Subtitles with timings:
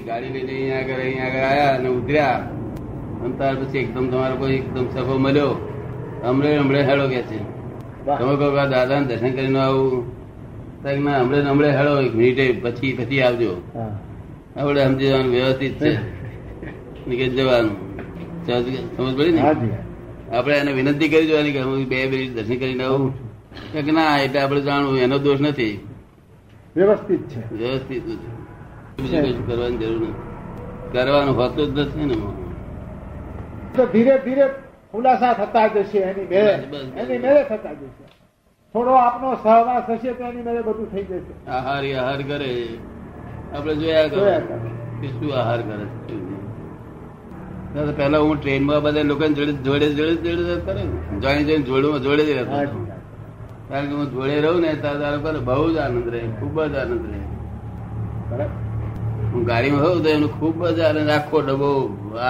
[0.00, 2.38] ગાડી લઈને અહીંયા આગળ અહીંયા આગળ આવ્યા અને ઉતર્યા.
[3.22, 5.52] અને ત્યાર પછી એકદમ તમારો કોઈ એકદમ સફો મળ્યો.
[6.24, 7.38] હમણે હમણે હેળો કે છે.
[8.04, 10.22] તમે કહો કે દાદાને દર્શન કરીને આવું.
[10.82, 13.62] તો ના હમણે હમણે હેળો એક મિનિટે પછી પછી આવજો.
[14.56, 15.98] આપણે સમજી જવાનું વ્યવસ્થિત છે.
[17.06, 17.76] નીકળી જવાનું.
[18.96, 19.40] સમજ પડી ને?
[19.40, 19.68] આપડે
[20.36, 23.12] આપણે એને વિનંતી કરી જોવાની કે હું બે મિનિટ દર્શન કરીને આવું.
[23.72, 25.80] કે ના એટલે આપણે જાણવું એનો દોષ નથી.
[26.76, 27.54] વ્યવસ્થિત છે.
[27.54, 28.41] વ્યવસ્થિત જ.
[29.02, 30.14] બીજું કશું કરવાની જરૂર નથી.
[30.92, 32.16] કરવાનું હોતું જ નથી ને
[33.76, 34.46] તો ધીરે ધીરે
[34.92, 36.54] ખુલાસા થતા જશે એની મેળે.
[37.02, 38.04] એની મેળે થતા જશે.
[38.74, 41.32] થોડો આપનો સહવાસ હશે તો એની મેળે બધું થઈ જશે.
[41.50, 42.50] આહાર આહાર કરે.
[43.54, 44.22] આપણે જોયા કરો
[45.00, 46.16] કે શું આહાર કરે છે,
[47.96, 51.20] પહેલા હું ટ્રેનમાં બધા લોકો જોડે જોડે જોડે જોડે કરે ને.
[51.20, 52.56] જોઈને જોડું જોડે જ રહેતો
[53.68, 57.20] કારણ કે હું જોડે રહું ને ત્યારે બહુ જ આનંદ રહે ખૂબ જ આનંદ રહે.
[58.30, 58.71] બરાબર.
[59.32, 61.70] હું ગાડીમાં હોઉં તો એનો ખૂબ જ આનંદ આખો ડબો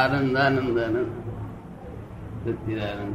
[0.01, 1.09] આનંદ આનંદ આનંદ.
[2.45, 3.15] સચ્ચિદાનંદ.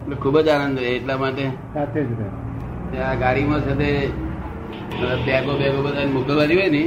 [0.00, 1.44] એટલે ખૂબ જ આનંદ રહે એટલા માટે
[1.74, 2.28] સાથે જ રહે.
[2.92, 3.88] ત્યાં ગાડીમાં સાથે
[5.26, 6.82] બેગો બેગો બધા મોકલવાની હોય ને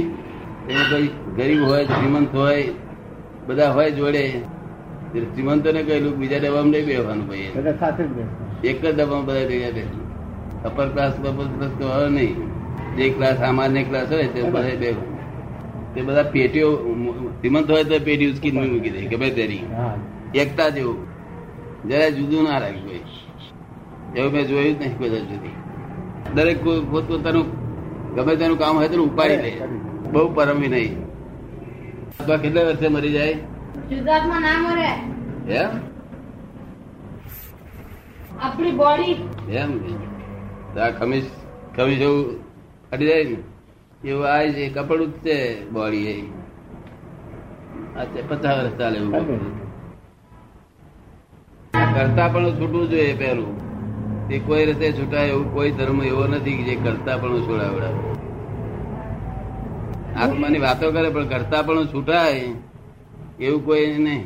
[0.70, 1.08] એ કોઈ
[1.38, 2.62] ગરીબ હોય શ્રીમંત હોય
[3.48, 4.22] બધા હોય જોડે
[5.10, 7.50] શ્રીમંતોને કહેલું બીજા ડબ્બામાં નહીં બેસવાનું ભાઈ.
[7.82, 9.96] સાથે જ એક જ ડબ્બામાં બધા ભેગા બેસે.
[10.68, 12.34] અપર ક્લાસ બપર ક્લાસ તો હોય નહીં.
[12.96, 14.90] જે ક્લાસ સામાન્ય ક્લાસ હોય તે બધા બે
[15.96, 16.70] તે બધા પેટીઓ
[17.40, 19.64] શ્રીમંત હોય તો પેટી ઉચકી મૂકી દે ગમે તેની
[20.34, 21.06] એકતા જેવું.
[21.88, 23.00] જરા જુદું ના રાખ્યું કોઈ.
[24.16, 25.54] એવું મેં જોયું જ નહીં બધા જુદી.
[26.34, 27.46] દરેક કોઈ પોતપોતાનું
[28.14, 29.52] ગમે તેનું કામ હોય તો ઉપાડી લે.
[30.12, 31.02] બહુ પરમવી નહીં.
[32.20, 33.34] અથવા કેટલા વર્ષે મરી જાય?
[33.90, 34.88] શુદ્ધાત્મા ના મરે.
[35.58, 35.70] એમ?
[38.40, 39.16] આપણી બોડી.
[39.52, 39.78] એમ?
[40.74, 41.24] તો આ ખમીસ
[41.76, 42.40] ખમીસ એવું
[42.92, 43.36] અડી જાય ને?
[44.04, 46.32] એવું આ છે કપડું જ છે બોડી
[48.18, 48.98] એ પચાસ વર્ષ ચાલે
[51.94, 53.56] કરતા પણ છૂટવું જોઈએ પેલું
[54.28, 58.00] તે કોઈ રીતે છૂટાય એવું કોઈ ધર્મ એવો નથી જે કરતા પણ છોડાવડાવે.
[60.16, 62.50] આત્માની વાતો કરે પણ કરતા પણ છૂટાય
[63.40, 64.24] એવું કોઈ નહીં.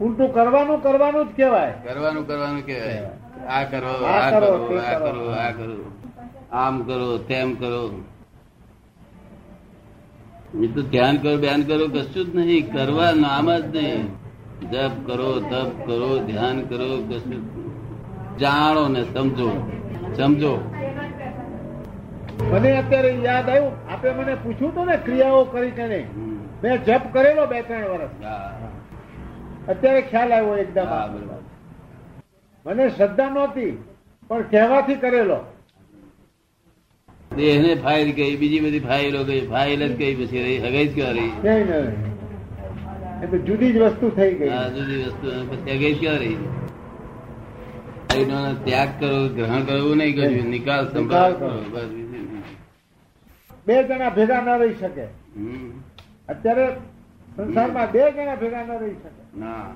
[0.00, 1.72] ઉલટું કરવાનું કરવાનું જ કહેવાય.
[1.72, 3.10] કરવાનું કરવાનું કેવાય
[3.48, 4.98] આ કરો આ કરો, આ.
[4.98, 5.76] કરો આ કરો.
[6.52, 7.90] આમ કરો તેમ કરો.
[10.74, 14.04] તો ધ્યાન કરો ધ્યાન કરો કશું જ નહીં કરવા નામ જ નહીં.
[14.72, 17.42] જપ કરો તપ કરો ધ્યાન કરો કશું
[18.38, 19.48] જાણો ને સમજો
[20.16, 20.52] સમજો.
[22.50, 26.00] મને અત્યારે યાદ આવ્યું આપે મને પૂછ્યું હતું ને ક્રિયાઓ કરી છે ને
[26.62, 28.14] મેં જપ કરેલો બે ત્રણ વર્ષ
[29.68, 30.88] અત્યારે ખ્યાલ આવ્યો એકદમ.
[32.66, 33.72] મને શ્રદ્ધા નહોતી
[34.30, 35.38] પણ કહેવાથી કરેલો.
[37.36, 41.12] દેહને ફાઇલ ગઈ બીજી બધી ફાઇલો ગઈ ફાઇલ જ ગઈ પછી રહી હગાઈ જ ક્યાં
[41.12, 41.28] રહી?
[43.38, 44.48] જુદી જ વસ્તુ થઈ ગઈ.
[44.48, 46.36] હા જુદી વસ્તુ પછી હગાઈ ક્યાં રહી?
[48.64, 51.62] ત્યાગ કરો ગ્રહણ કરવું નહીં કર્યું નિકાલ સંભાળ કરો.
[53.66, 55.08] બે જણા ભેગા ના રહી શકે.
[55.36, 55.70] હમ.
[56.28, 56.76] અત્યારે
[57.36, 59.40] સંસારમાં બે જણા ભેગા ન રહી શકે.
[59.40, 59.70] ના.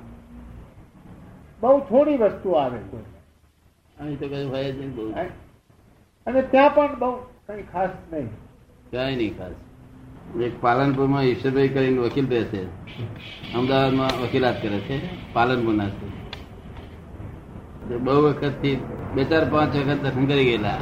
[1.60, 2.96] બહુ થોડી વસ્તુ આવે છે.
[4.00, 5.14] અહીં તો કઈ હોય જ નહીં બહુ.
[6.26, 7.16] અને ત્યાં પણ બહુ
[7.48, 8.26] કઈ ખાસ નહીં.
[8.90, 9.52] કઈ નહીં ખાસ.
[10.40, 12.58] એક પાલનપુરમાં ઈશ્વરભાઈ કરીને વકીલ બેસે.
[12.58, 15.00] અમદાવાદ અમદાવાદમાં વકીલાત કરે છે.
[15.32, 16.08] પાલનપુરના છે.
[17.96, 18.80] બહુ વખતથી
[19.14, 20.78] બે ચાર પાંચ વખત દર્શન કરી ગયેલા.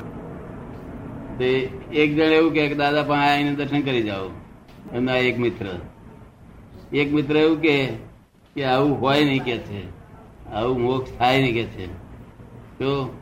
[1.39, 1.47] તે
[1.93, 4.31] એક જણ એવું કે દાદા પાસે આવીને દર્શન કરી જાઓ.
[4.93, 5.67] એમના એક મિત્ર.
[6.93, 7.87] એક મિત્ર એવું કે
[8.55, 9.89] કે આવું હોય નહીં કે છે.
[10.53, 11.87] આવું મોક્ષ થાય નહીં કે છે.
[12.79, 13.19] તો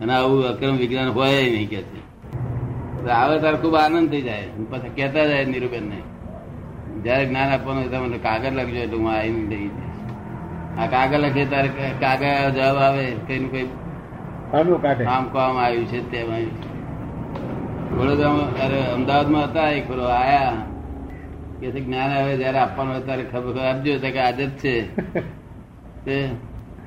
[0.00, 2.07] અને આવું અક્રમ વિજ્ઞાન હોય નહીં કે છે.
[3.06, 4.48] આવે ત્યારે ખૂબ આનંદ થઈ જાય.
[4.70, 6.02] પછી કહેતા જાય નીરુબેન ને
[7.04, 9.70] જયારે જ્ઞાન આપવાનું હોય મને કાગળ લખજો એટલે હું આવીને લઈ
[10.78, 11.68] આ કાગળ લખે ત્યારે
[12.00, 13.68] કાગળ જવાબ આવે કઈ નું કઈ
[15.04, 16.42] કામ કામ આવ્યું છે તેમાં
[17.90, 20.56] વડોદરામાં અરે અમદાવાદમાં હતા એક ફરો આયા.
[21.60, 23.98] કે જ્ઞાન આવે જયારે આપવાનું હોય ત્યારે ખબર ખબર આપજો.
[23.98, 24.74] કે આજે જ છે.
[26.04, 26.28] તે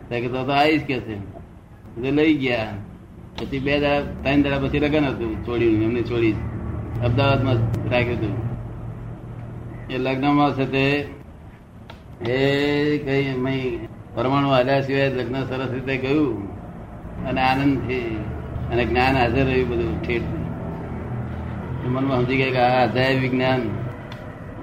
[0.09, 0.83] તો કે તો તો આવીશ.
[0.83, 1.17] કે છે.
[2.11, 2.90] લઈ ગયા.
[3.35, 6.35] પછી બે દાડા ત્રણ દાડા પછી લગન હતું છોડ્યું એમને છોડી
[7.03, 7.59] અમદાવાદમાં
[7.91, 8.35] રાખ્યું હતું.
[9.89, 10.85] એ લગ્નમાં છે તે
[12.29, 12.37] એ
[13.05, 13.25] કઈ
[14.15, 16.37] પરમાણુ હાલ્યા સિવાય લગ્ન સરસ રીતે ગયું
[17.27, 18.05] અને આનંદથી
[18.71, 20.29] અને જ્ઞાન હાજર રહ્યું બધું ઠેઠ
[21.85, 23.61] મનમાં સમજી ગયા કે આ અધ્યાય વિજ્ઞાન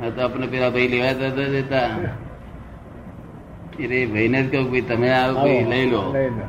[0.03, 1.88] આ તો આપણે પેલા ભાઈ લેવા જતા જતા
[3.75, 6.03] એટલે ભાઈને જ કહું ભાઈ તમે આવો ભાઈ લઈ લો.
[6.12, 6.44] લઈ લો.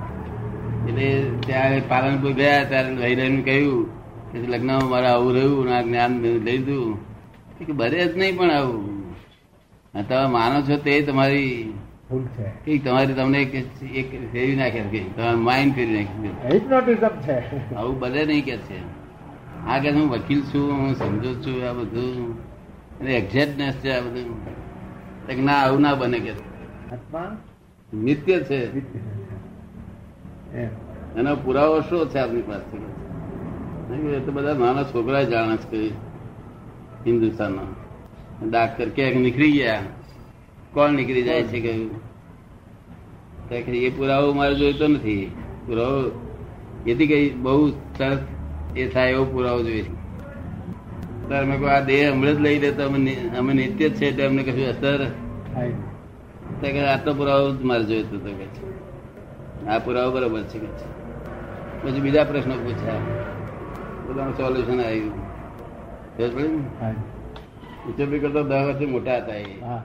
[0.87, 3.99] એટલે ત્યારે પાલનપુર ગયા ત્યારે ભાઈ રહીને કહ્યું
[4.31, 6.97] કે લગ્નમાં મારે આવું રહ્યું ને આ જ્ઞાન લઈ લીધું.
[7.65, 9.13] કે બને જ નહીં પણ આવું.
[10.09, 11.73] તમે માનો છો તે તમારી
[12.09, 12.65] ભૂલ છે.
[12.65, 17.75] કઈ તમારી તમને એક ફેરી ફેરવી નાખે કે તમારું માઇન્ડ ફેરવી નાખે હિપ્નોટિઝમ છે.
[17.75, 18.79] આવું બને નહીં કે છે.
[19.67, 22.37] આ કે હું વકીલ છું હું સમજો છું આ બધું.
[23.07, 25.45] એક્ઝેક્ટનેસ છે આ બધું.
[25.45, 26.31] ના આવું ના બને કે.
[27.93, 28.79] નિત્ય છે.
[31.17, 32.77] એનો પુરાવો શું છે આપણી પાસે
[33.95, 35.87] એ તો બધા નાના છોકરા જાણે છે કે
[37.05, 37.61] હિન્દુસ્તાનનો.
[38.49, 39.81] ડાક્ટર ક્યાંક નીકળી ગયા.
[40.73, 41.91] કોણ નીકળી જાય છે કયું
[43.51, 45.31] એ પુરાવો મારે જોઈતો નથી.
[45.67, 46.11] પુરાવો
[46.87, 48.19] એથી કઈ બહુ સરસ
[48.75, 49.85] એ થાય એવો પુરાવો જોઈએ.
[51.29, 54.43] સર મેં આ દેહ હમણાં જ લઈ લેતો અમે અમે નિત્ય જ છે એટલે અમને
[54.43, 55.05] કશું અસર
[55.53, 55.81] થાય નહીં.
[56.61, 58.78] તો આટલો પુરાવો જ મારે જોઈતો હતો કે.
[59.69, 60.68] આ પુરાવો બરોબર છે કે?
[61.81, 62.94] પછી બીજા પ્રશ્નો પૂછ્યા.
[64.07, 65.13] બધાનું સોલ્યુશન આવ્યું
[66.18, 66.63] સમજ પડી ને?
[66.80, 66.94] થાય.
[68.19, 69.62] કરતા દસ વર્ષથી મોટા હતા એ.
[69.62, 69.81] હા.